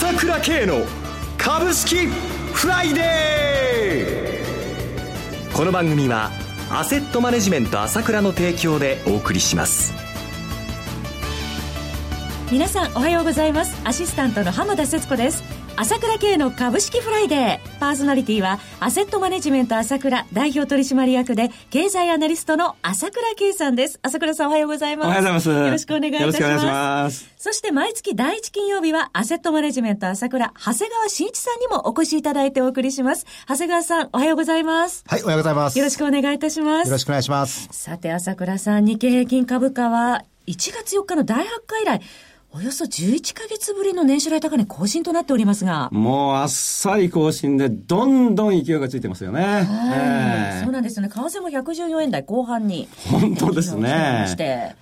[0.00, 0.86] 朝倉慶の
[1.36, 5.56] 株式フライデー。
[5.56, 6.30] この番組は
[6.70, 9.92] アセットマネジメント朝倉の提供でお送りします。
[12.52, 13.76] 皆さんおはようございます。
[13.84, 15.42] アシスタントの浜田節子です。
[15.80, 17.78] 朝倉慶の株式フライデー。
[17.78, 24.00] パーソナリティは、アセットマネジメント朝倉代表取締役で、経済アナリストの朝倉慶さんです。
[24.02, 25.06] 朝倉さんおはようございます。
[25.06, 25.48] おはようございます。
[25.50, 26.24] よろしくお願いいたします。
[26.24, 27.30] よろしくお願いします。
[27.38, 33.24] そして毎月第一金曜日は、アセットマネジメント朝倉、長谷川慎一さんにもお越しいただいてお送りします。
[33.48, 35.04] 長谷川さん、おはようございます。
[35.06, 35.78] はい、おはようございます。
[35.78, 36.88] よろしくお願いいたします。
[36.88, 37.68] よろしくお願いします。
[37.70, 42.00] さて、朝倉さん、日経平均株価は、1月4日の第8回以来、
[42.50, 45.90] およそ11か月ぶりの年初来高値更新となっておりますが。
[45.92, 49.42] もうあっさり更新で、どんどん勢いがついてますよね。
[49.42, 51.10] はい、えー、そうなんですね。
[51.10, 52.88] 為替も114円台後半に。
[53.10, 54.26] 本当ですね。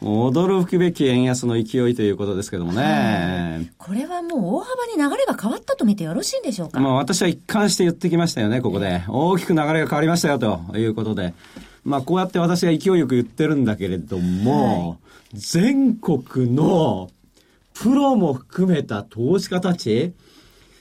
[0.01, 3.69] 驚くべき円安の勢いということですけどもね。
[3.78, 6.78] これはもう大幅に流れが変わったと見てよろしいんでしょうか？
[6.78, 9.03] まあ私は一貫して言ってきましたよね、ここで。
[9.08, 11.34] 大きく流れが変わりましたよ、ということで。
[11.83, 14.95] まあこうやって私が勢いよく言ってるんだけれども、は
[15.34, 17.11] い、全国の
[17.82, 20.14] プロも含めた投資家たち、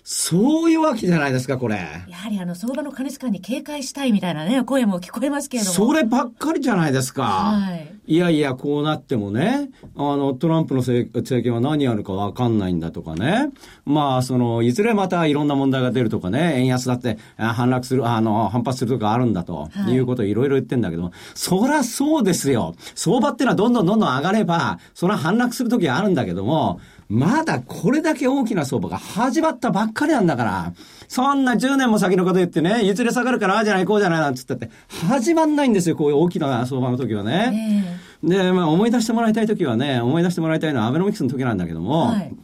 [0.03, 1.75] そういうわけじゃないですか、これ。
[2.07, 5.75] やはりあの、相場の過熱感に警戒したいみたいなね、声も聞こえますけれども。
[5.75, 7.23] そればっかりじゃないですか。
[7.23, 7.94] はい。
[8.08, 11.09] いやいや、こうなってもね、あの、トランプの政
[11.42, 13.50] 権は何やるかわかんないんだとかね。
[13.86, 22.76] まあ、その、いずれまたいろんな問題が出るとかね、円安だって反落する、あの、反発するとかあるんだと、はい、いうことをいろいろ言ってんだけど、そりゃそうですよ。
[22.94, 30.73] 相場ってのはどんどんどんどん上がれば、それは反落するときはあるんだけども、まだこれだけ大きな相場が始まったばっかりなんだから、
[31.08, 34.72] そんな10年も先のこと言ってね、いずれ下がるからああじゃないこうじゃないなんつったって、
[35.08, 37.94] 始まんないんですよ、こういう大きな相場の時はね。
[38.25, 42.35] で、まあ思い出してもらいたい時はね、思い出してもらいたいのはアベノミクスの時なんだけども、はい、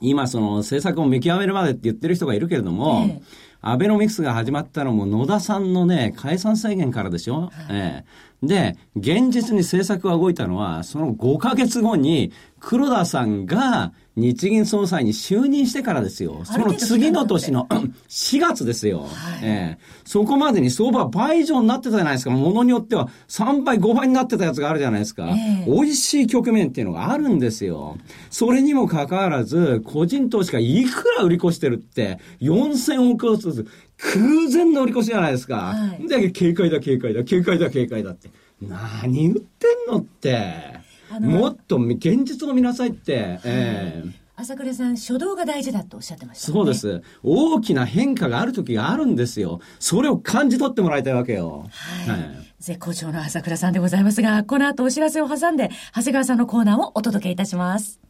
[0.00, 3.22] 今その政策を見極めるまでって言ってる人がいるけれども、え
[3.66, 8.04] アベノミクスが始まったのも野田さんのね、解散宣言からでしょ、はい、ええ、
[8.46, 16.44] で、現実に政策が動いたのは、その5ヶ月後に黒田さんが日銀総裁に就任してからですよ。
[16.44, 17.66] その次の年の
[18.08, 19.00] 4月ですよ。
[19.00, 19.10] はい、
[19.42, 22.30] えー、そこまでに相場倍以上になってたじゃないですか。
[22.30, 25.28] ものによっては3倍、5倍になってたやつがあるじゃないですか。
[25.28, 27.98] えー、美味しい局面っていうのがあるんですよ。
[28.30, 33.66] それにもかかわらず、個人投資家いくら売り越してるって、4000億円ずつ
[33.98, 35.56] 空前の売り越しじゃないですか。
[35.56, 38.30] はい、で、警戒だ、警戒だ、警戒だ、警戒だって。
[38.60, 40.74] 何言ってんのって。
[41.20, 47.02] もっと現実を見なさいって、ええー朝倉さん、初動が大事だとおっしゃってました、ね、そうです。
[47.22, 49.60] 大きな変化がある時があるんですよ。
[49.78, 51.68] それを感じ取ってもらいたいわけよ。
[51.70, 52.20] はい。
[52.20, 58.00] はい、絶好調の朝倉さんでございますが、この後お知らせを挟んで、長谷川さんのコーナーをお届けいたします。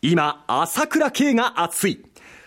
[0.00, 2.02] 今、朝倉慶が熱い。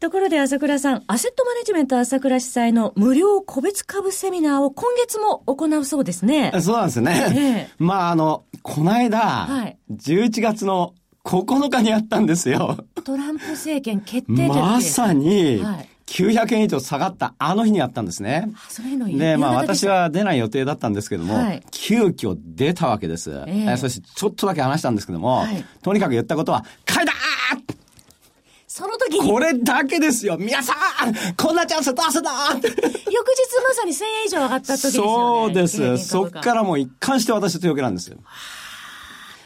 [0.00, 6.52] ところで朝倉さん、アセットマネジメント朝倉主催の無料個別株セミナーを今月も行うそうですね。
[6.60, 7.32] そうなんですね。
[7.34, 7.40] え
[7.70, 10.94] え、まあ、あの、この間、はい、11月の
[11.24, 12.76] 9日にやったんですよ。
[13.04, 18.50] トランプ政権決定まさに、はい900円以上下がったあの日にやったんですね。
[18.68, 23.30] そういうので、まあ私は出ない予定だったんですけども、はい、急遽出たわけです。
[23.30, 27.14] えー、そしてちょっとだけ話したんですけども、はい、とにかく言ったことは、買いだ
[28.76, 29.30] その時に。
[29.30, 30.36] これだけですよ。
[30.36, 30.72] 皆さ
[31.06, 35.68] んこんなチャンスどうすん翌日まさに1000円以上上がった時ですよ、ね、そうで
[35.98, 36.08] す。
[36.08, 38.16] そっからもう一貫して私強気なんですよ。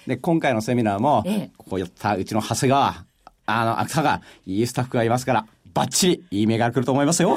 [0.07, 3.05] で、今回のセミナーも、ええ、ここ寄ったうちの長谷川、
[3.45, 7.37] あの、芥川、いいスタッフがいますから、バッチリいい目が来ると思いますよ。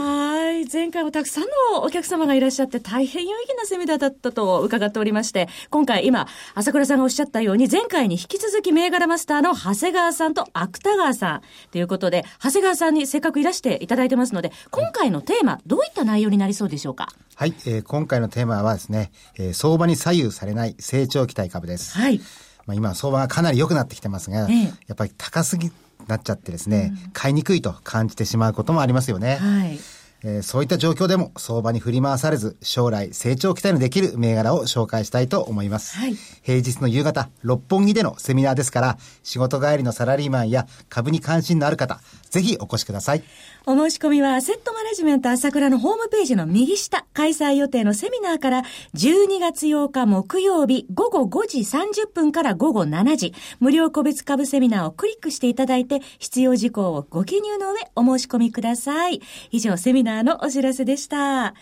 [0.72, 0.74] い。
[0.74, 11.42] 前回もたくさんのお客様がいらっしゃって大変有意義なセミナーだったと伺っておりまして、今回今、朝倉さんがおっしゃったように、前回に引き続き銘柄マスターの長谷川さんと芥川さん
[11.72, 17.10] ということで、長谷川さんにせっかくいらしていただいてますので、今回のテーマ、どういった内容になりそうでしょうか？
[17.36, 21.98] はい、えー、今回のテーマはですね、えー、相場に左右されない成長期待株です。
[21.98, 22.20] はい。
[22.66, 25.72] まあ今、相場がかなり良くなってきてますが、ええ、やっぱり高すぎ
[26.08, 29.38] なっちゃってですね、うん、買いにくいと感じてしまうこともありますよね。
[29.38, 29.80] はい。
[30.24, 35.98] えー、そういった状況でも相場に振り回されず、将来成長期待のできる銘柄を紹介したいと思います。
[35.98, 43.24] はい、平日の夕方、六本木でのセミナーですから、仕事帰りのサラリーマンや株に関心のある方、ぜひお越しください。
[43.66, 48.64] お申し込みは、アセットマネジメント朝倉のホームページの右下、開催予定のセミナーから、
[48.96, 59.22] 12月8日木曜日午後5時30分から午後7時、無料個別株セミナーをクリックしていただいて、必要事項をご記入の上、お申し込みください。
[59.52, 61.54] 以上、セミナーのお知らせでした。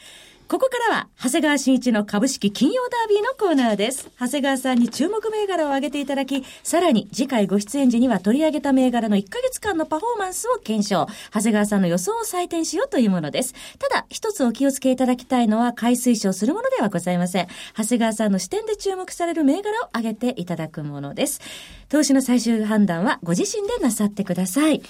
[0.50, 4.10] ここからは、長谷川新一の株式金曜ダービーのコーナーです。
[4.20, 13.54] 長谷川さんに注目銘柄を挙げていただき、さらに次回ご出演時には取り上げた銘柄の1ヶ月間のパフォーマンスを検証、長谷川さんの予想を採点しようというものです。
[13.78, 17.48] ただ、一つお気をつけいただきたいのは、買い推奨するものではございません。
[17.78, 21.42] 長谷川さんの視点で注目される銘柄を挙げていただくものです。
[21.90, 24.82] 投資の最終判断はご自身でなさってください。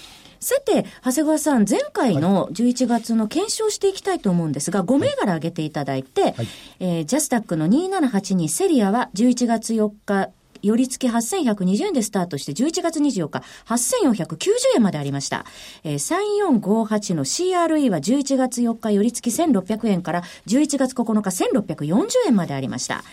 [0.42, 6.34] さて、長谷川さん、前回の11月の検証していきたいと思うんですが、5銘柄挙げていただいて、はい、
[6.80, 10.30] えー、ジャスタックの2782セリアは11月4日
[10.62, 15.44] 寄り付き8120円でスタートして、11月24日、8490円までありました。
[15.84, 23.04] えー、3458の CRE は11月4日寄り付き1600円から、11月9日1640円までありました。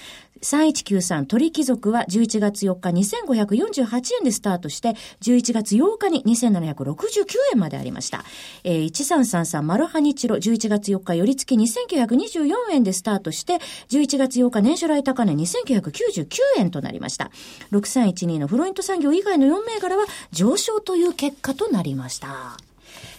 [0.41, 8.23] 3193鳥貴族は11月4日2548円でスタートして、11月8日に2769円までありました。
[8.63, 17.31] えー、1333マルハニチロ11月4日寄り付き2924円でスタートして、11月8日年初来高値2999円となりました。
[17.71, 22.57] 6312のフロイント産業以外の4銘柄は上昇という結果となりました。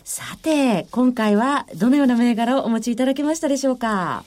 [0.05, 4.25] さて、今回はどのような銘柄をお持ちいただけましたでしょうか？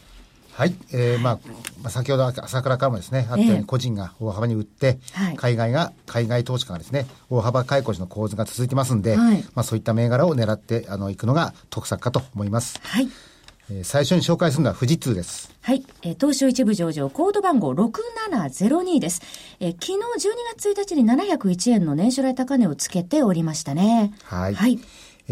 [0.61, 1.39] はい、えー、ま
[1.83, 12.79] あ、先ほど朝倉からもですね、あったように個人が大幅に売って、えー、海外が、海外投資家がですね、大幅買い越しの構図が続いてますんで、はい、まあそういった銘柄を狙って、あの、いくのが得策かと思います。
[12.83, 13.09] はい。
[13.71, 15.51] えー、最初に紹介するのは富士通です。
[15.61, 15.83] はい。
[16.03, 19.23] えー、東証一部上場、コード番号6702です。
[19.59, 24.13] えー、昨日12月1日に701円の年初来高値をつけておりましたね。
[24.25, 24.53] はい。
[24.53, 24.79] はい。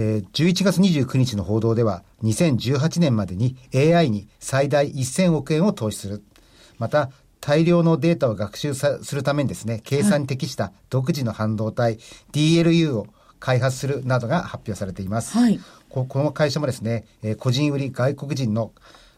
[0.02, 6.24] えー、11月29日の報道では、2018年までに AI に最大1000億円を投資する。
[6.78, 7.12] また、
[7.42, 12.00] 大量のデータを学習するためにですね、計算に適した独自の半導体、はい、
[12.32, 13.08] DLU を
[13.42, 15.38] 開発するなどが発表されています。
[15.38, 15.60] はい、
[15.90, 18.72] この会社もですね、えー、個人売り外国人の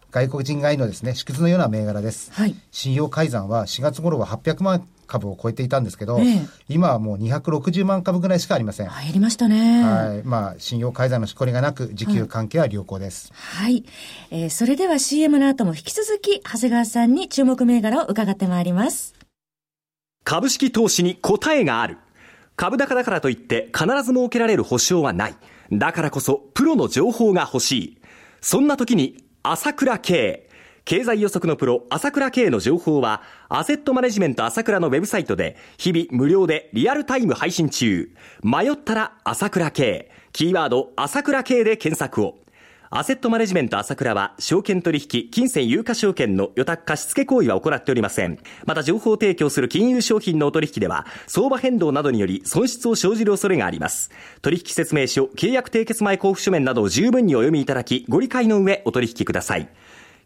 [0.10, 2.32] 外国人買いのですね、縮図のような銘柄です。
[2.34, 8.88] はい、信用改ざんは4月頃は800万株を超えていたんですけど、ええ、今はもう260万株ぐらいしかありません。
[8.88, 9.84] 減りましたね。
[9.84, 10.24] はい。
[10.24, 13.34] まあ、信用改ざんのしこりがなく、時給関係は良好です。
[13.34, 13.74] はい。
[13.74, 13.86] はい、
[14.32, 19.14] えー、それでは CM の後も引き続き、長谷川さんに注目銘柄を伺ってまいります。
[20.24, 21.98] 株式投資に答えがある。
[22.56, 25.36] 株高だからといって必ず設けられる保証はない。
[25.72, 27.98] だからこそプロの情報が欲しい。
[28.40, 30.50] そんな時に朝倉慶。
[30.86, 38.12] 経済予測のプロ朝倉慶の情報はアセットマネジメント朝倉のウェブサイトで日々無料でリアルタイム配信中。
[38.44, 40.10] 迷ったら朝倉慶。
[40.34, 42.42] キーワード朝倉慶で検索を。
[42.94, 48.38] アセットマネジメント朝倉は、証券取引、金銭有価証券の予託貸付行為は行っておりません。
[48.66, 54.12] また、情報提供する金融商品のお取引では、相場変動などにより損失を生じる恐れがあります。
[54.42, 59.70] 取引説明書、契約締結前交付書面などを十分にお読みいただき、ご理解の上お取引ください。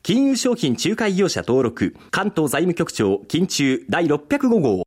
[0.06, 4.84] 金融商品仲介業者登録、関東財務局長、金中第605号。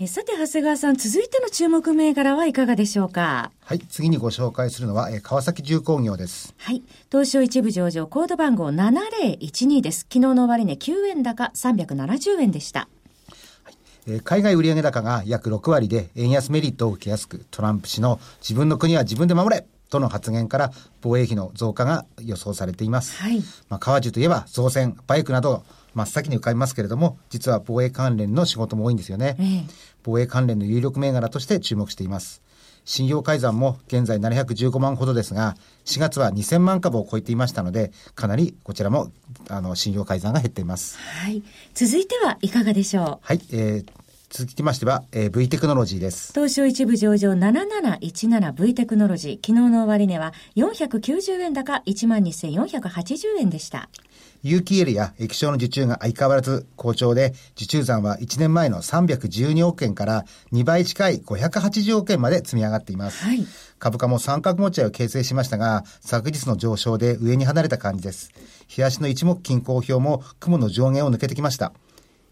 [0.00, 3.52] えさて、長谷川さん、続いての注目銘柄はいかがでしょうか？
[3.60, 6.52] はい、次にご紹介するのは、え川崎重工業です。
[6.58, 10.00] はい、東証一部上場、コード番号7012です。
[10.00, 12.88] 昨日の終値9円高370円でした。
[14.08, 20.72] え海外売上高が約6割で円安メリットを受けやすく、トランプ氏の自分の国は自分で守れとの発言から
[21.02, 23.14] 防衛費の増加が予想されています。
[23.22, 23.40] はい。
[23.68, 29.36] まあ、川中といえば造船、バイクなど真っ先に浮かびますけれども、実は防衛関連の仕事も多いんですよね。
[29.38, 29.64] えー、
[30.02, 32.40] 防衛関連の有力銘柄として注目しています。
[32.84, 39.12] 信用改ざんも現在715万ほどですが、4月は2000万株を超えていましたので、かなりこちらも、
[39.48, 40.98] あの、信用改ざんが減っています。
[40.98, 41.42] はい。
[41.74, 43.26] 続いてはいかがでしょう？
[43.26, 43.40] はい。
[43.52, 44.01] えー、
[44.34, 46.32] 続きましては、えー、V テクノロジーです。
[46.32, 49.46] 東証一部上場 7717V テクノロジー。
[49.46, 53.90] 昨日の終値は490円高12,480円でした。
[54.42, 63.26] 有機 l や液晶の受注が相変わらず好調で、受注残は1年前の312億円から2倍近い580億円まで積み上がっています。
[63.26, 63.46] はい、
[63.78, 68.30] 株価も三角持ち合いを形成しましたが、昨日の上昇で上に離れた感じです。
[68.66, 71.74] 日足の一目均衡表も雲の上限を抜けてきました。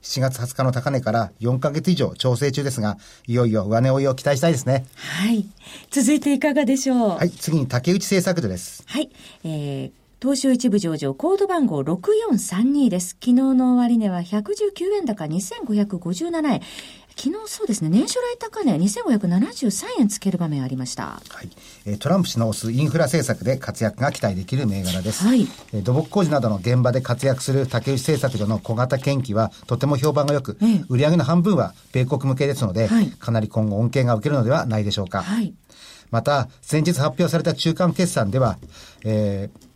[0.03, 4.87] 7月20日の高値から4ヶ月以上調整中ですが、いよいよ上値追いを期待したいですね。
[4.97, 5.47] はい。
[5.91, 7.09] 続いていかがでしょう？
[7.11, 7.31] はい。
[7.31, 8.83] 次に竹内製作所です。
[8.87, 9.11] はい。
[9.45, 13.17] えー、東証一部上場、コード番号6432です。
[13.19, 16.61] 昨日の終値は119円高2557円。
[17.17, 21.05] 昨日そうですね、年初来高値2573円つける場面ありました。
[21.05, 21.21] は
[21.87, 21.99] い。
[21.99, 25.25] トランプ氏の推すインフラ政策で活躍が期待できる銘柄です。
[25.25, 25.47] はい。
[25.83, 35.23] 土木工事などの現場で活躍する竹内製作所の小型研機はとても評判が良く、ええ、売上の半分は米国向けですので、はい、かなり今後恩恵が受けるのではないでしょうか。
[35.23, 35.55] はい。
[36.11, 38.59] また、先日発表された中間決算では、
[39.05, 39.70] えー、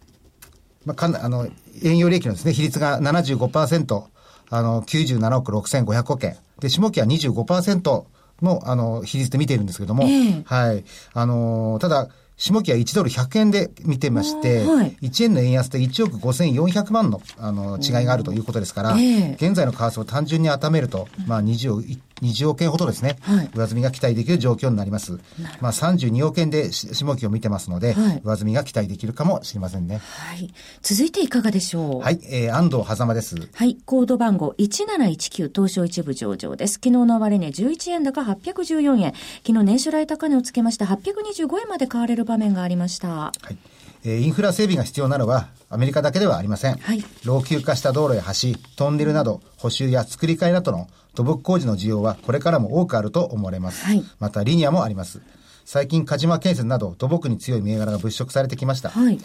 [0.85, 1.47] まあ、かん、あの、
[1.83, 4.05] 営業利益のですね、比率が75%、
[4.51, 6.37] あの、97億6500億円。
[6.61, 8.05] で、下期は25%
[8.43, 10.85] の、あの、比率で見ているんですけれども、えー、はい。
[11.13, 25.19] あの、ただ、下期は1ドル100円で見てまして、はい、1円の円安で1億5400万のあの違いがあるということですから、えー、現在の為替を単純に温めると、まあ20、20億円ほどですね、はい、上積みが期待できる状況になります。
[25.61, 29.99] まあ、32億円で下期を見てますので、はい、上積みが期待できるかもしれませんね。
[29.99, 30.53] はい。
[30.83, 32.01] 続いていかがでしょう？
[32.01, 33.37] はい、えー、安藤狭間です。
[33.55, 36.75] はい、コード番号1719東証一部上場です。
[36.75, 39.13] 昨日の終値11円高814円。
[39.47, 43.09] 昨日年初来高値をつけまして825円まで買われる場面がありました。
[43.09, 43.57] はい。
[44.05, 46.77] えインフラ整備が必要なのはアメリカだけではありません。
[46.77, 53.85] はい、老朽化した道路や橋、トンネルなど補修や作り替えなどの土木工事の需要はこれからも多くあると思われます。
[53.85, 55.23] はい、またリニアもあります。
[55.65, 58.91] 最近、鹿島建設など土木に強い銘柄が物色されてきました。
[58.91, 59.19] はい、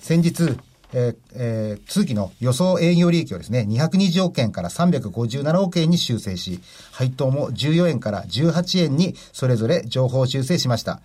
[0.00, 0.56] 先日、
[0.92, 6.60] えーえー、通期の予想営業利益をですね、220億円から357億円に修正し、
[6.90, 11.00] 配当も14円から18円にそれぞれ情報修正しました。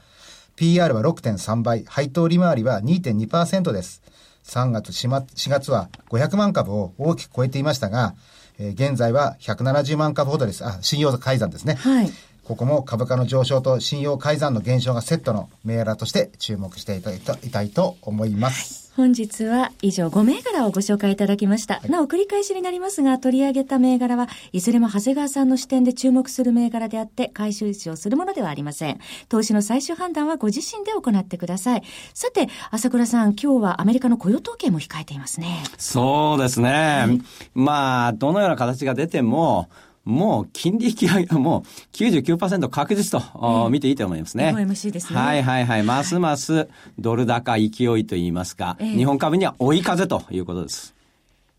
[0.60, 4.02] PR は6.3倍、配当利回りは2.2%です。
[4.44, 8.14] 3月4月は500万株を大きく超えていましたが、
[8.60, 10.66] えー、現在は170万株ほどです。
[10.66, 11.76] あ、信用改ざんですね。
[11.76, 12.12] はい。
[12.44, 18.84] ここも株価の上昇と信用改ざんの減少がセットの銘柄として注目していただいと思います。
[18.84, 21.76] はい本日は以上5銘柄をご紹介いただきました。
[21.76, 29.00] はい、なお繰り返しになりますが、取り上げた銘柄はいずれも長谷川さんの視点で注目する銘柄であって、回収値をするものではありません。
[29.30, 31.84] 投資の最終判断はご自身で行ってください。
[32.14, 35.64] さて、朝倉さん、今日はアメリカの雇用統計も控えていますね。
[35.78, 36.70] そうですね。
[36.70, 37.22] はい、
[37.54, 39.70] まあ、どのような形が出ても、
[40.06, 41.62] もう金利引き上げはもう
[41.94, 44.54] 99%確実と、見ていいと思いますね。
[44.56, 45.20] FOMC ですね。
[45.20, 45.84] はいはいはい。
[45.84, 47.70] ますますドル高勢い
[48.06, 51.00] といいますか、えー、日本株には追い風ということです。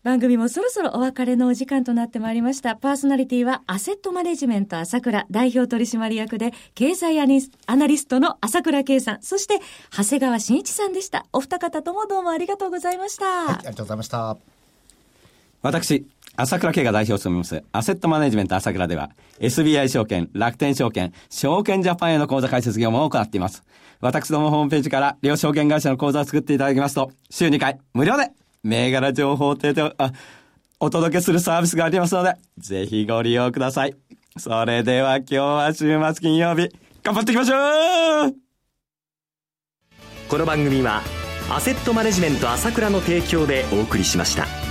[0.03, 2.75] 番組もそろそろお別れのお時間となってまいりました。
[2.75, 9.59] パーソナリティはアセットマネジメント朝倉代表取締役で経済アナリストの朝倉圭さん、そして
[9.95, 11.27] 長谷川慎一さんでした。
[11.31, 13.25] お二方ともどうもありがとうございました。
[13.25, 14.37] はい、ありがとうございました。
[15.61, 23.63] 私、朝倉慶が代表を務めます、アセットマネジメント朝倉では、SBI 証券、楽天証券、証券ジャパンへの口座開設業務を行っています。
[23.99, 28.31] 私どもホームページから両証券会社の口座を作っていただきますと、週2回、無料で、
[28.63, 30.11] 銘柄情報提供、あ、
[30.79, 33.95] お届けするサービスがありますので、ぜひご利用ください。
[34.37, 36.69] それでは今日は週末金曜日、
[37.03, 38.35] 頑張っていきましょう
[40.29, 41.01] この番組は、
[41.51, 44.70] アセットマネジメント朝倉の提供でお送りしました。